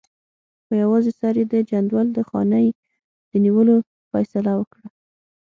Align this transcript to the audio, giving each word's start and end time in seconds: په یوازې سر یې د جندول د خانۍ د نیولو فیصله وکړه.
په 0.65 0.73
یوازې 0.81 1.11
سر 1.19 1.33
یې 1.39 1.45
د 1.53 1.55
جندول 1.69 2.07
د 2.13 2.19
خانۍ 2.29 2.67
د 3.29 3.31
نیولو 3.45 3.75
فیصله 4.09 4.51
وکړه. 4.59 4.87